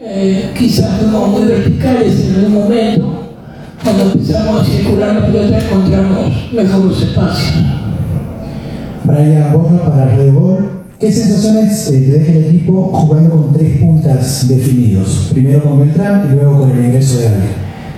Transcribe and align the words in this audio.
Eh, 0.00 0.54
quizás 0.56 1.00
fuimos 1.00 1.28
muy 1.28 1.48
verticales 1.48 2.20
en 2.20 2.36
algún 2.36 2.54
momento. 2.54 3.34
Cuando 3.82 4.04
empezamos 4.04 4.60
a 4.60 4.64
circular 4.64 5.14
la 5.14 5.26
pelota 5.26 5.58
encontramos 5.58 6.52
mejores 6.52 7.02
espacios. 7.02 7.52
Brian 9.02 9.52
Borja 9.52 9.90
para 9.90 10.14
Redebol. 10.14 10.70
¿Qué 11.00 11.10
sensaciones 11.10 11.90
te 11.90 12.00
deja 12.00 12.32
el 12.32 12.44
equipo 12.44 12.90
jugando 12.92 13.30
con 13.30 13.52
tres 13.52 13.78
puntas 13.78 14.48
definidos? 14.48 15.30
Primero 15.32 15.64
con 15.64 15.80
Beltrán 15.80 16.28
y 16.30 16.34
luego 16.36 16.60
con 16.60 16.70
el 16.70 16.84
ingreso 16.84 17.18
de 17.18 17.28
Ávila. 17.28 17.42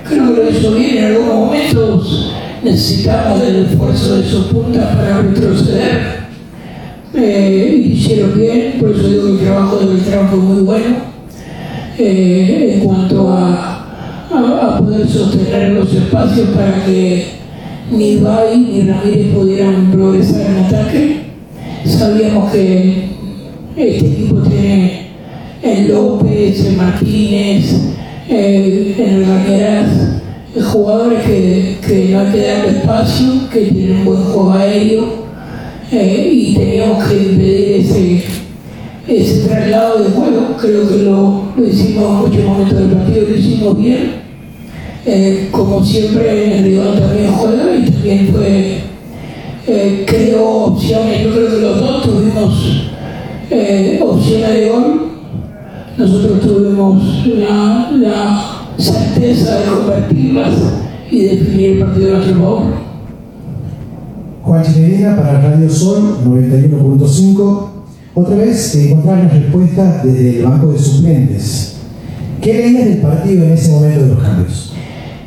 Creo 0.08 0.34
que 0.34 0.42
lo 0.42 0.50
hizo 0.50 0.72
bien. 0.72 0.96
En 0.96 1.04
algunos 1.04 1.34
momentos 1.34 2.32
necesitamos 2.64 3.42
del 3.42 3.66
esfuerzo 3.66 4.16
de 4.16 4.24
sus 4.24 4.46
puntas 4.46 4.96
para 4.96 5.20
retroceder. 5.20 6.20
Eh, 7.12 7.92
hicieron 7.92 8.38
bien, 8.38 8.76
por 8.80 8.90
eso 8.90 9.06
digo 9.06 9.24
que 9.24 9.32
el 9.32 9.38
trabajo 9.40 9.76
de 9.76 9.86
Beltrán 9.86 10.28
fue 10.30 10.38
muy 10.38 10.62
bueno. 10.62 11.19
Eh, 12.02 12.76
en 12.76 12.80
cuanto 12.80 13.28
a, 13.28 13.84
a, 14.30 14.78
poder 14.78 15.06
sostener 15.06 15.72
los 15.72 15.92
espacios 15.92 16.48
para 16.48 16.82
que 16.86 17.26
ni 17.92 18.16
Bay 18.16 18.56
ni 18.58 18.90
Ramírez 18.90 19.34
pudieran 19.34 19.90
progresar 19.90 20.50
en 20.50 20.64
ataque. 20.64 21.16
Sabíamos 21.84 22.50
que 22.52 23.04
este 23.76 24.06
equipo 24.06 24.36
tiene 24.40 25.08
en 25.62 25.92
López, 25.92 26.64
en 26.64 26.76
Martínez, 26.78 27.70
eh, 28.30 28.94
en 28.96 29.26
Gañeras, 29.26 29.90
jugadores 30.72 31.22
que, 31.26 31.76
que 31.86 32.08
no 32.12 32.20
hay 32.20 32.32
que 32.32 32.46
darle 32.46 32.78
espacio, 32.78 33.26
que 33.52 33.60
tienen 33.66 34.06
buen 34.06 34.22
juego 34.22 34.52
aéreo 34.54 35.04
eh, 35.92 36.30
y 36.32 36.54
teníamos 36.54 37.04
que 37.04 37.14
impedir 37.14 37.72
ese, 37.72 38.39
ese 39.10 39.48
traslado 39.48 40.02
de 40.02 40.10
juego. 40.10 40.56
Creo 40.60 40.88
que 40.88 40.96
lo, 40.98 41.42
lo 41.56 41.66
hicimos 41.66 42.04
en 42.04 42.30
muchos 42.30 42.44
momentos 42.44 42.78
del 42.78 42.90
partido, 42.90 43.28
lo 43.28 43.36
hicimos 43.36 43.78
bien. 43.78 44.12
Eh, 45.06 45.48
como 45.50 45.82
siempre, 45.84 46.58
el 46.58 46.64
rival 46.64 47.00
también 47.00 47.32
juega 47.32 47.76
y 47.76 47.90
también 47.90 48.28
fue, 48.32 48.78
eh, 49.66 50.04
creó 50.06 50.48
opciones. 50.66 51.24
Yo 51.24 51.32
creo 51.32 51.48
que 51.50 51.60
los 51.60 51.80
dos 51.80 52.02
tuvimos 52.02 52.90
eh, 53.50 54.00
opciones 54.02 54.48
de. 54.48 54.70
Nosotros 55.96 56.40
tuvimos 56.40 57.26
la, 57.26 57.90
la 57.92 58.44
certeza 58.78 59.60
de 59.60 59.66
convertirlas 59.66 60.54
y 61.10 61.22
definir 61.24 61.70
el 61.72 61.78
partido 61.80 62.06
de 62.06 62.12
nuestro 62.12 62.38
favor. 62.38 62.62
Juan 64.42 64.64
Chinerina 64.64 65.16
para 65.16 65.40
Radio 65.40 65.68
Sol 65.68 66.18
91.5. 66.24 67.69
Otra 68.12 68.36
vez 68.36 68.72
te 68.72 68.90
encontrar 68.90 69.18
las 69.18 69.32
respuestas 69.32 70.04
desde 70.04 70.38
el 70.38 70.44
banco 70.44 70.72
de 70.72 70.78
suplentes. 70.80 71.76
¿Qué 72.42 72.54
leías 72.54 72.84
del 72.86 72.98
partido 72.98 73.44
en 73.44 73.52
ese 73.52 73.70
momento 73.70 74.02
de 74.02 74.08
los 74.08 74.22
cambios? 74.22 74.72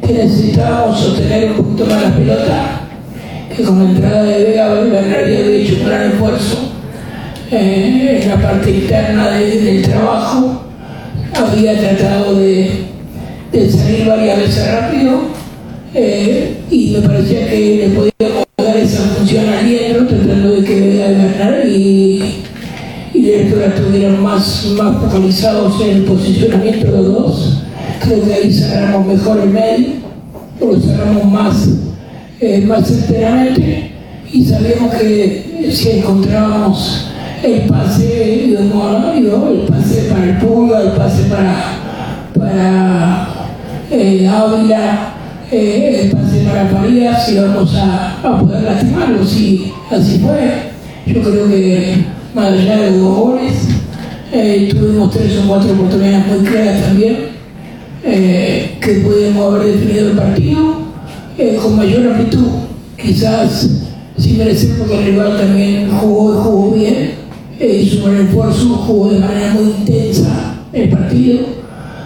Que 0.06 0.14
necesitábamos 0.14 1.00
sostener 1.00 1.52
un 1.52 1.58
poquito 1.58 1.86
más 1.86 2.03
la 2.03 2.16
pelota, 2.16 2.81
que 3.56 3.64
con 3.64 3.80
la 3.80 3.90
entrada 3.90 4.23
de 4.23 4.44
Vega 4.44 4.72
había 4.72 5.45
hecho 5.48 5.75
un 5.75 5.88
gran 5.88 6.12
esfuerzo 6.12 6.73
eh, 7.52 8.20
en 8.22 8.30
la 8.30 8.42
parte 8.42 8.72
interna 8.72 9.31
de, 9.31 9.62
del 9.62 9.81
trabajo. 9.84 10.64
Había 11.34 11.80
tratado 11.80 12.36
de, 12.36 12.70
de, 13.53 13.72
salir 13.72 14.08
varias 14.08 14.40
veces 14.40 14.72
rápido 14.72 15.22
eh, 15.94 16.58
y 16.70 16.97
me 16.97 17.08
parecía 17.08 17.50
que 17.50 17.88
le 17.88 17.95
podíamos 17.95 18.45
estuvieron 23.75 24.21
más, 24.23 24.66
más 24.77 24.97
focalizados 24.97 25.81
en 25.81 25.89
el 25.97 26.03
posicionamiento 26.03 26.85
de 26.88 26.91
los 26.91 27.13
dos. 27.13 27.63
Creo 28.02 28.23
que 28.23 28.33
ahí 28.33 28.53
cerramos 28.53 29.07
mejor 29.07 29.39
el 29.39 29.49
medio, 29.49 29.88
lo 30.59 30.79
cerramos 30.79 31.25
más, 31.25 31.69
eh, 32.39 32.61
más 32.66 32.89
enteramente 32.91 33.91
y 34.31 34.44
sabíamos 34.45 34.94
que 34.95 35.69
si 35.72 35.91
encontrábamos 35.91 37.07
el 37.44 37.62
pase, 37.62 38.45
el 38.45 39.66
pase 39.67 40.09
para 40.09 40.23
el 40.23 40.38
Pulga, 40.39 40.81
el 40.81 40.91
pase 40.91 41.23
para, 41.23 41.78
para 42.38 43.28
eh, 43.91 44.28
Ávila, 44.28 45.13
eh, 45.51 46.01
el 46.03 46.12
pase 46.12 46.45
para 46.45 46.67
Farías, 46.67 47.29
íbamos 47.31 47.75
a, 47.75 48.17
a 48.23 48.39
poder 48.39 48.63
lastimarlos 48.63 49.38
y 49.38 49.72
así 49.91 50.19
fue. 50.19 50.73
Yo 51.06 51.22
creo 51.22 51.47
que 51.47 52.06
más 52.33 52.53
allá 52.53 52.77
de 52.77 52.97
dos 52.97 53.17
goles. 53.17 53.53
Eh, 54.31 54.69
tuvimos 54.71 55.11
tres 55.11 55.38
o 55.38 55.47
cuatro 55.47 55.73
oportunidades 55.73 56.25
muy 56.25 56.39
claras 56.39 56.81
también, 56.81 57.17
eh, 58.03 58.77
que 58.81 58.94
pudimos 58.95 59.53
haber 59.53 59.73
definido 59.73 60.09
el 60.09 60.17
partido 60.17 60.75
eh, 61.38 61.57
con 61.61 61.75
mayor 61.75 62.07
amplitud. 62.07 62.47
Quizás 62.97 63.69
sin 64.17 64.38
merecer 64.38 64.77
porque 64.77 64.97
el 64.97 65.05
rival 65.05 65.38
también 65.38 65.89
jugó 65.91 66.33
y 66.33 66.44
jugó 66.44 66.71
bien, 66.71 67.11
hizo 67.59 68.05
un 68.05 68.17
esfuerzo, 68.17 68.69
jugó 68.88 69.11
de 69.11 69.19
manera 69.19 69.53
muy 69.53 69.65
intensa 69.65 70.55
el 70.71 70.89
partido. 70.89 71.39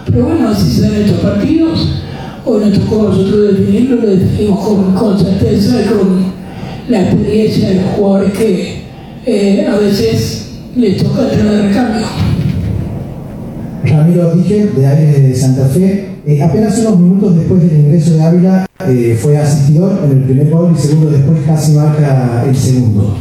Pero 0.06 0.26
bueno, 0.26 0.48
así 0.48 0.70
se 0.70 0.82
dan 0.82 0.94
estos 0.96 1.20
partidos. 1.20 1.88
Hoy 2.44 2.64
nos 2.64 2.78
tocó 2.78 3.00
a 3.00 3.10
nosotros 3.10 3.58
definirlo, 3.58 3.96
lo 3.96 4.06
definimos 4.08 4.66
con, 4.66 4.94
con 4.94 5.18
certeza 5.18 5.82
y 5.82 5.88
con 5.88 6.32
la 6.88 7.02
experiencia 7.02 7.68
de 7.68 7.74
los 7.76 7.84
jugadores 7.96 8.32
que 8.32 8.77
eh, 9.28 9.66
a 9.66 9.76
veces 9.76 10.48
les 10.74 10.96
toca 11.02 11.30
entrar 11.30 11.52
de 11.52 11.68
recambio. 11.68 12.06
Ramiro 13.84 14.34
Díger, 14.34 14.72
de 14.72 14.86
Aires 14.86 15.22
de 15.22 15.34
Santa 15.34 15.66
Fe, 15.66 16.08
eh, 16.26 16.42
apenas 16.42 16.78
unos 16.78 16.98
minutos 16.98 17.36
después 17.36 17.62
del 17.62 17.80
ingreso 17.80 18.14
de 18.14 18.22
Ávila 18.22 18.66
eh, 18.86 19.18
fue 19.20 19.36
asistidor 19.36 20.00
en 20.04 20.12
el 20.12 20.24
primer 20.24 20.50
gol 20.50 20.72
y 20.74 20.80
segundo 20.80 21.10
después 21.10 21.40
casi 21.46 21.72
marca 21.72 22.44
el 22.48 22.56
segundo. 22.56 23.16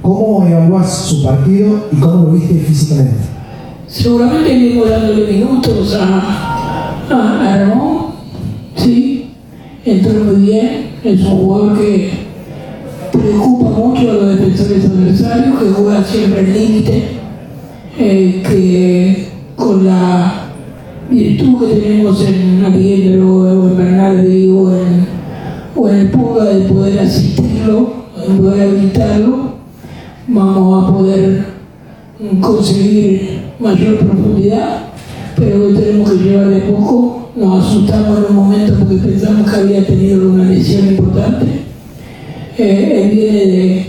¿Cómo 0.00 0.46
evaluás 0.46 0.92
su 0.92 1.24
partido 1.24 1.88
y 1.90 1.96
cómo 1.96 2.26
lo 2.26 2.32
viste 2.34 2.54
físicamente? 2.60 3.16
Seguramente 3.88 4.50
venimos 4.50 4.88
dándole 4.88 5.32
minutos 5.32 5.96
a, 6.00 6.94
a, 7.10 7.52
a 7.52 7.58
Ramón, 7.58 8.12
sí, 8.76 9.32
entró 9.84 10.24
muy 10.24 10.46
bien, 10.46 10.90
es 11.02 11.20
un 11.20 11.26
jugador 11.26 11.78
que 11.78 12.17
preocupa 13.12 13.70
mucho 13.70 14.10
a 14.10 14.14
los 14.14 14.38
defensores 14.38 14.84
adversarios, 14.84 15.58
que 15.58 15.70
juega 15.70 16.04
siempre 16.04 16.40
el 16.40 16.52
límite, 16.52 17.02
eh, 17.98 18.42
que 18.46 19.28
con 19.56 19.84
la 19.84 20.50
virtud 21.10 21.66
que 21.66 21.74
tenemos 21.74 22.24
en 22.26 22.64
Aliendro 22.64 23.36
o 23.36 23.68
en 23.68 23.76
Bernardi 23.76 24.50
o 24.50 24.70
en, 24.72 25.06
o 25.74 25.88
en 25.88 25.96
el 25.96 26.10
Puga 26.10 26.44
de 26.44 26.68
poder 26.68 26.98
asistirlo, 27.00 27.92
de 28.16 28.34
poder 28.34 28.68
habilitarlo, 28.68 29.36
vamos 30.26 30.84
a 30.84 30.96
poder 30.96 31.44
conseguir 32.40 33.40
mayor 33.58 33.98
profundidad, 33.98 34.90
pero 35.36 35.68
tenemos 35.74 36.10
que 36.10 36.16
llevar 36.16 36.48
de 36.48 36.60
poco. 36.60 37.30
Nos 37.36 37.66
asustamos 37.66 38.18
en 38.18 38.24
un 38.30 38.36
momento 38.36 38.74
porque 38.80 38.96
pensamos 38.96 39.48
que 39.48 39.56
había 39.56 39.86
tenido 39.86 40.28
una 40.28 40.44
lesión 40.44 40.88
importante 40.88 41.67
eh, 42.60 43.08
viene 43.12 43.86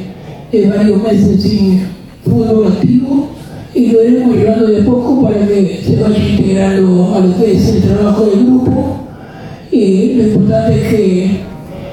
de, 0.52 0.70
varios 0.70 1.02
meses 1.02 1.42
sin 1.42 1.88
fútbol 2.24 2.68
activo 2.68 3.30
y 3.74 3.88
lo 3.88 4.04
iremos 4.04 4.36
llevando 4.36 4.68
de 4.68 4.84
poco 4.84 5.24
para 5.24 5.48
que 5.48 5.82
se 5.84 5.96
vaya 5.96 6.18
integrando 6.18 7.16
a 7.16 7.20
lo 7.20 7.36
que 7.36 7.54
es 7.54 7.68
el 7.68 7.82
trabajo 7.82 8.26
del 8.26 8.46
grupo. 8.46 8.98
Y 9.72 10.14
lo 10.14 10.24
importante 10.24 10.76
es 10.76 10.88
que 10.94 11.40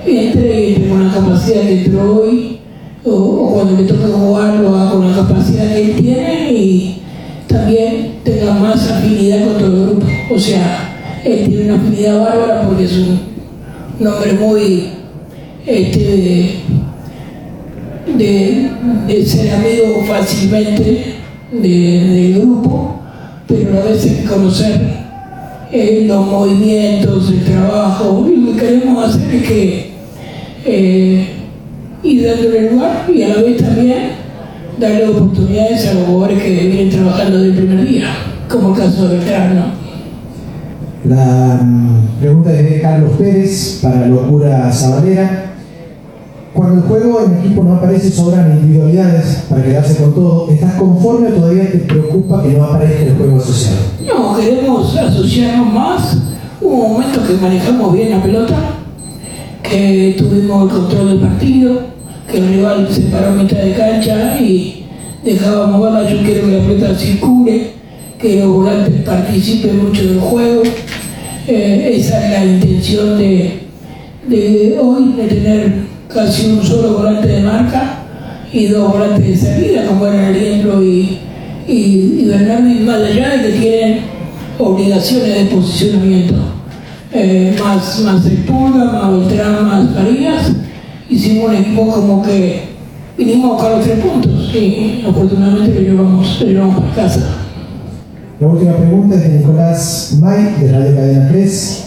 entre 0.06 0.74
entre 0.74 0.88
con 0.88 1.06
la 1.06 1.14
capacidad 1.14 1.62
que 1.62 1.84
entró 1.84 2.20
hoy, 2.20 2.58
o, 3.04 3.52
cuando 3.54 3.82
le 3.82 3.88
toca 3.88 4.08
jugar 4.08 4.56
lo 4.56 4.70
con 4.70 5.10
la 5.10 5.16
capacidad 5.16 5.68
que 5.68 5.82
él 5.82 5.96
tiene 5.96 6.52
y 6.52 7.02
también 7.46 8.16
tenga 8.22 8.52
más 8.52 8.90
afinidad 8.90 9.46
con 9.46 9.58
todo 9.58 9.66
el 9.66 9.82
grupo. 9.82 10.06
O 10.34 10.38
sea, 10.38 11.20
él 11.24 11.48
tiene 11.48 11.72
una 11.72 11.76
afinidad 11.76 12.20
bárbara 12.20 12.62
porque 12.66 12.84
es 12.84 12.92
un, 12.98 13.18
un 13.98 14.06
hombre 14.06 14.32
muy 14.34 14.95
este, 15.66 16.62
de, 18.16 18.70
de, 19.06 19.26
ser 19.26 19.52
amigo 19.54 20.04
fácilmente 20.06 21.16
del 21.52 21.62
de 21.62 22.38
grupo, 22.38 23.00
pero 23.48 23.82
a 23.82 23.84
veces 23.86 24.28
conocer 24.28 24.80
eh, 25.72 26.04
los 26.06 26.24
movimientos, 26.26 27.30
el 27.30 27.44
trabajo, 27.44 28.26
y 28.28 28.36
lo 28.36 28.52
que 28.52 28.58
queremos 28.58 29.04
hacer 29.04 29.34
es 29.34 29.42
que 29.42 29.90
eh, 30.64 31.26
ir 32.02 32.26
dándole 32.26 32.70
lugar 32.70 33.06
y 33.12 33.22
a 33.22 33.28
la 33.28 33.42
vez 33.42 33.56
también 33.56 34.10
darle 34.78 35.08
oportunidades 35.08 35.86
a 35.88 35.94
los 35.94 36.04
jugadores 36.04 36.42
que 36.42 36.50
vienen 36.50 36.90
trabajando 36.90 37.38
desde 37.38 37.58
el 37.58 37.66
primer 37.66 37.88
día, 37.88 38.08
como 38.48 38.74
el 38.74 38.80
caso 38.80 39.08
de 39.08 39.18
Beltrán. 39.18 39.86
La 41.08 41.58
um, 41.60 42.06
pregunta 42.20 42.52
es 42.52 42.70
de 42.70 42.80
Carlos 42.80 43.12
Pérez 43.16 43.80
para 43.82 44.06
Locura 44.06 44.72
Zabalera. 44.72 45.45
Cuando 46.56 46.76
el 46.76 46.88
juego 46.88 47.20
en 47.22 47.38
equipo 47.38 47.62
no 47.62 47.74
aparece 47.74 48.10
sobran 48.10 48.58
individualidades 48.58 49.44
para 49.48 49.62
quedarse 49.62 49.96
con 49.96 50.14
todo, 50.14 50.50
¿estás 50.50 50.74
conforme 50.74 51.28
o 51.28 51.32
todavía 51.32 51.70
te 51.70 51.78
preocupa 51.80 52.42
que 52.42 52.48
no 52.54 52.64
aparezca 52.64 53.02
el 53.02 53.14
juego 53.14 53.36
asociado? 53.36 53.76
No, 54.06 54.34
queremos 54.34 54.96
asociarnos 54.96 55.72
más. 55.74 56.16
Hubo 56.62 56.88
momentos 56.88 57.28
que 57.28 57.34
manejamos 57.34 57.92
bien 57.92 58.10
la 58.10 58.22
pelota, 58.22 58.56
que 59.62 60.14
tuvimos 60.16 60.62
el 60.62 60.78
control 60.78 61.08
del 61.08 61.28
partido, 61.28 61.80
que 62.30 62.38
el 62.38 62.48
rival 62.48 62.88
se 62.90 63.02
paró 63.02 63.28
a 63.28 63.32
mitad 63.32 63.58
de 63.58 63.74
cancha 63.74 64.40
y 64.40 64.86
dejábamos 65.22 65.82
verla. 65.82 66.10
Yo 66.10 66.22
quiero 66.22 66.46
que 66.46 66.58
la 66.58 66.66
pelota 66.66 66.94
circule, 66.98 67.72
que 68.18 68.40
los 68.40 68.48
volantes 68.48 69.02
participen 69.02 69.84
mucho 69.84 70.02
del 70.02 70.20
juego. 70.20 70.62
Eh, 71.46 71.96
esa 71.96 72.24
es 72.24 72.30
la 72.30 72.44
intención 72.46 73.18
de 73.18 74.78
hoy, 74.80 75.12
de 75.12 75.26
tener 75.28 75.95
casi 76.16 76.46
un 76.46 76.64
solo 76.64 76.94
volante 76.94 77.28
de 77.28 77.42
marca 77.42 77.98
y 78.50 78.68
dos 78.68 78.90
volantes 78.90 79.22
de 79.22 79.36
salida, 79.36 79.86
como 79.86 80.06
eran 80.06 80.24
Ariendro 80.24 80.82
y, 80.82 81.18
y, 81.68 82.20
y 82.20 82.24
Bernardi, 82.26 82.80
más 82.80 83.02
allá 83.02 83.36
de 83.36 83.42
que 83.42 83.58
tienen 83.58 84.00
obligaciones 84.58 85.34
de 85.34 85.54
posicionamiento. 85.54 86.34
Eh, 87.12 87.54
más, 87.62 88.00
más 88.00 88.22
Pulga, 88.46 88.84
más 88.84 89.28
Beltrán, 89.28 89.66
más 89.66 89.94
Farías, 89.94 90.52
hicimos 91.10 91.50
un 91.50 91.56
equipo 91.56 91.86
como 91.86 92.22
que 92.22 92.62
vinimos 93.18 93.50
a 93.50 93.52
buscar 93.52 93.70
los 93.72 93.84
tres 93.84 93.98
puntos 94.00 94.54
y 94.54 95.04
afortunadamente 95.06 95.74
lo 95.74 95.80
llevamos, 95.80 96.40
lo 96.40 96.68
para 96.70 96.94
casa. 96.94 97.28
La 98.40 98.46
última 98.46 98.74
pregunta 98.76 99.16
es 99.16 99.22
de 99.22 99.38
Nicolás 99.38 100.18
May, 100.18 100.54
de 100.60 100.72
Radio 100.72 100.94
Cadena 100.94 101.28
3. 101.28 101.84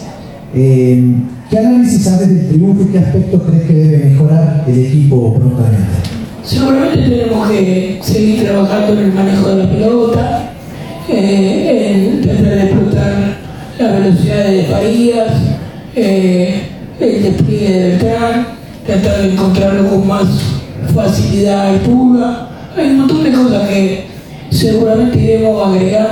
Eh, 0.54 1.14
¿Qué 1.50 1.58
análisis 1.58 2.06
haces 2.06 2.28
del 2.28 2.48
triunfo 2.48 2.84
y 2.84 2.92
qué 2.92 2.98
aspectos 2.98 3.42
crees 3.44 3.66
que 3.66 3.72
debe 3.72 4.04
mejorar 4.10 4.64
el 4.68 4.86
equipo 4.86 5.34
prontamente? 5.34 5.98
Seguramente 6.44 6.96
tenemos 6.96 7.48
que 7.48 7.98
seguir 8.00 8.44
trabajando 8.44 8.92
en 8.92 8.98
el 9.06 9.12
manejo 9.12 9.48
de 9.48 9.64
la 9.64 9.68
pelota, 9.68 10.52
eh, 11.08 12.12
en 12.12 12.22
tratar 12.22 12.54
de 12.54 12.62
explotar 12.62 13.36
la 13.80 13.90
velocidad 13.90 14.44
de 14.44 14.62
Farías, 14.62 15.32
eh, 15.96 16.62
el 17.00 17.22
despliegue 17.24 17.72
de 17.72 17.88
Beltrán, 17.88 18.46
tratar 18.86 19.20
de 19.20 19.32
encontrarlo 19.32 19.90
con 19.90 20.06
más 20.06 20.28
facilidad 20.94 21.74
y 21.74 21.78
pulga. 21.78 22.48
Hay 22.76 22.90
un 22.90 22.98
montón 22.98 23.24
de 23.24 23.32
cosas 23.32 23.68
que 23.68 24.04
seguramente 24.50 25.18
iremos 25.18 25.66
agregando. 25.66 26.09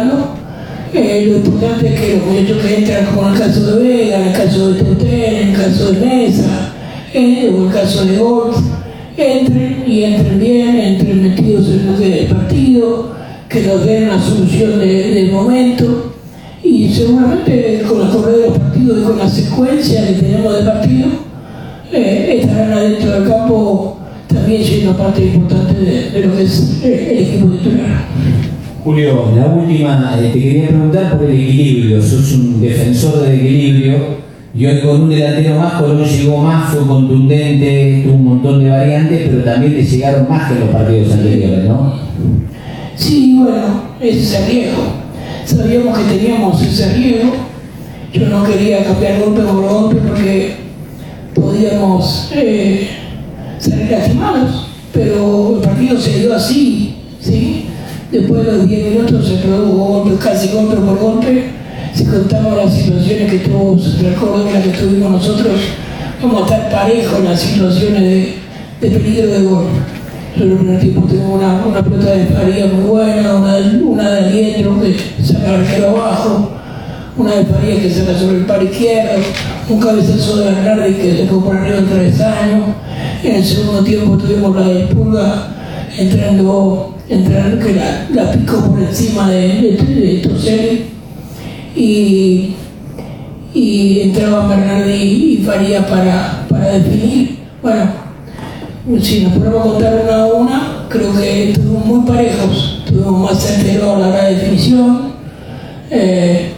Eh, 1.18 1.26
lo 1.26 1.36
importante 1.38 1.88
es 1.94 2.00
que 2.00 2.16
los 2.16 2.26
muchachos 2.26 2.58
que 2.64 2.76
entran, 2.78 3.06
como 3.06 3.26
en 3.28 3.34
el 3.34 3.40
caso 3.40 3.76
de 3.76 3.82
Vega, 3.88 4.26
el 4.28 4.32
caso 4.36 4.72
de 4.72 4.82
Totel, 4.84 5.34
el 5.48 5.52
caso 5.56 5.92
de 5.92 6.06
Mesa, 6.06 6.72
eh, 7.12 7.52
o 7.52 7.66
el 7.66 7.72
caso 7.72 8.04
de 8.04 8.16
Golf, 8.18 8.56
entren 9.16 9.84
y 9.86 10.04
entren 10.04 10.38
bien, 10.38 10.76
entren 10.78 11.22
metidos 11.22 11.66
en 11.70 11.86
lo 11.86 11.98
que 11.98 12.14
es 12.14 12.20
el 12.30 12.36
partido, 12.36 13.10
que 13.48 13.62
nos 13.62 13.84
den 13.84 14.04
una 14.04 14.22
solución 14.22 14.78
de- 14.78 15.10
del 15.14 15.32
momento 15.32 16.12
y 16.62 16.88
seguramente 16.92 17.82
con 17.88 18.00
la 18.00 18.10
correa 18.10 18.36
de 18.36 18.46
los 18.50 18.58
partidos 18.58 18.98
y 18.98 19.02
con 19.02 19.18
la 19.18 19.28
secuencia 19.28 20.06
que 20.06 20.12
tenemos 20.12 20.56
de 20.56 20.64
partido, 20.70 21.08
eh, 21.92 22.40
estarán 22.42 22.72
adentro 22.74 23.10
del 23.10 23.28
campo 23.28 23.98
también 24.28 24.62
siendo 24.62 24.96
parte 24.96 25.24
importante 25.24 25.80
de, 25.80 26.10
de 26.10 26.26
lo 26.26 26.36
que 26.36 26.42
es 26.44 26.80
el 26.84 27.18
equipo 27.18 27.46
titular. 27.56 28.06
Julio, 28.88 29.34
la 29.36 29.44
última, 29.48 30.16
eh, 30.18 30.30
te 30.32 30.40
quería 30.40 30.68
preguntar 30.68 31.18
por 31.18 31.28
el 31.28 31.38
equilibrio. 31.38 32.00
Sos 32.00 32.32
un 32.32 32.58
defensor 32.58 33.20
del 33.20 33.34
equilibrio 33.34 33.98
y 34.54 34.64
hoy 34.64 34.80
con 34.80 35.02
un 35.02 35.10
delantero 35.10 35.58
más, 35.58 35.74
Colón 35.74 36.02
llegó 36.06 36.38
más, 36.38 36.72
fue 36.72 36.86
contundente, 36.86 38.00
tuvo 38.02 38.14
un 38.14 38.24
montón 38.24 38.64
de 38.64 38.70
variantes, 38.70 39.28
pero 39.28 39.44
también 39.44 39.74
le 39.74 39.84
llegaron 39.84 40.26
más 40.26 40.50
que 40.50 40.60
los 40.60 40.70
partidos 40.70 41.12
anteriores, 41.12 41.64
¿no? 41.68 41.92
Sí, 42.96 43.36
bueno, 43.42 43.82
ese 44.00 44.20
es 44.20 44.34
el 44.34 44.46
riesgo. 44.46 44.82
Sabíamos 45.44 45.98
que 45.98 46.04
teníamos 46.16 46.62
ese 46.62 46.94
riesgo. 46.94 47.32
Yo 48.14 48.26
no 48.26 48.42
quería 48.44 48.84
cambiar 48.84 49.20
golpe 49.20 49.42
por 49.42 49.68
golpe 49.68 49.96
porque 49.96 50.56
podíamos 51.34 52.30
eh, 52.34 52.88
salir 53.58 53.90
lastimados, 53.90 54.68
pero 54.94 55.56
el 55.56 55.60
partido 55.60 56.00
se 56.00 56.20
dio 56.20 56.34
así, 56.34 56.96
¿sí? 57.20 57.67
Después 58.10 58.46
de 58.46 58.52
los 58.52 58.66
10 58.66 58.90
minutos 58.90 59.28
se 59.28 59.34
produjo 59.36 59.84
golpe, 59.84 60.24
casi 60.24 60.48
golpe 60.48 60.76
por 60.76 60.98
golpe. 60.98 61.44
Si 61.94 62.06
contamos 62.06 62.56
las 62.56 62.72
situaciones 62.72 63.30
que 63.30 63.38
tuvo 63.40 63.76
Córdoba, 64.18 64.50
las 64.50 64.62
que 64.62 64.70
tuvimos 64.70 65.10
nosotros, 65.10 65.60
vamos 66.22 66.40
a 66.40 66.44
estar 66.44 66.70
parejos 66.70 67.18
en 67.18 67.24
las 67.24 67.40
situaciones 67.40 68.00
de, 68.00 68.34
de 68.80 68.90
peligro 68.90 69.26
de 69.26 69.42
gol. 69.42 69.64
Yo 70.36 70.44
en 70.44 70.50
el 70.52 70.56
primer 70.56 70.80
tiempo 70.80 71.06
tengo 71.06 71.34
una, 71.34 71.66
una 71.66 71.82
pelota 71.82 72.12
de 72.12 72.26
Faría 72.26 72.66
muy 72.66 72.84
buena, 72.84 73.34
una, 73.34 73.56
una 73.82 74.10
de 74.10 74.20
Aliendro 74.20 74.80
que 74.80 74.96
saca 75.22 75.54
el 75.54 75.60
arquero 75.62 75.88
abajo, 75.90 76.50
una 77.16 77.34
de 77.34 77.44
Faría 77.44 77.82
que 77.82 77.90
saca 77.90 78.18
sobre 78.18 78.38
el 78.38 78.46
par 78.46 78.62
izquierdo, 78.62 79.22
un 79.68 79.80
cabezazo 79.80 80.36
de 80.38 80.44
Bernardi 80.46 80.94
que 80.94 81.16
se 81.16 81.26
fue 81.26 81.42
por 81.42 81.56
arriba 81.56 81.76
del 81.76 81.88
travesaño. 81.88 82.74
En 83.22 83.34
el 83.34 83.44
segundo 83.44 83.84
tiempo 83.84 84.16
tuvimos 84.16 84.56
la 84.56 84.62
de 84.62 84.86
Pulga 84.86 85.48
entrando, 85.98 86.94
entrando 87.08 87.64
que 87.64 87.74
la, 87.74 88.06
la 88.14 88.32
picó 88.32 88.70
por 88.70 88.80
encima 88.80 89.30
de, 89.30 89.38
de, 89.38 90.22
de 90.22 90.86
y, 91.74 92.54
y 93.54 94.00
entraban 94.00 94.48
Bernardi 94.48 94.92
y 94.92 95.36
Faría 95.38 95.86
para, 95.86 96.46
para 96.48 96.78
definir. 96.78 97.38
Bueno, 97.62 97.90
si 99.00 99.20
nos 99.24 99.32
ponemos 99.34 99.60
a 99.60 99.70
contar 99.70 100.02
una 100.04 100.22
a 100.22 100.26
una, 100.26 100.86
creo 100.88 101.12
que 101.12 101.50
estuvimos 101.50 101.84
muy 101.86 102.06
parejos, 102.06 102.82
estuvimos 102.84 103.30
más 103.30 103.42
certeros 103.42 103.96
a 103.96 103.98
la 103.98 104.08
hora 104.08 104.24
de 104.24 104.34
definición 104.34 105.12
eh, 105.90 106.52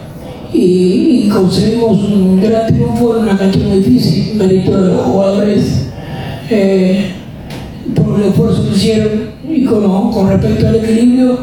y, 0.53 1.23
y 1.25 1.29
conseguimos 1.29 1.91
un 1.91 2.41
gran 2.41 2.67
triunfo 2.67 3.17
en 3.17 3.23
una 3.23 3.37
cancha 3.37 3.59
muy 3.59 3.79
difícil, 3.79 4.35
mérito 4.35 4.81
de 4.81 4.93
los 4.93 5.01
jugadores 5.01 5.87
eh, 6.49 7.11
por 7.95 8.19
el 8.19 8.27
esfuerzo 8.27 8.63
que 8.65 8.75
hicieron 8.75 9.30
y 9.51 9.65
con, 9.65 10.11
con 10.11 10.29
respecto 10.29 10.67
al 10.67 10.75
equilibrio, 10.75 11.37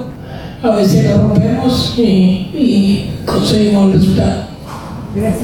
a 0.62 0.70
veces 0.76 1.10
lo 1.10 1.28
rompemos 1.28 1.94
y, 1.98 2.02
y 2.02 3.10
conseguimos 3.24 3.86
el 3.86 4.00
resultado. 4.00 4.42
Gracias. 5.14 5.36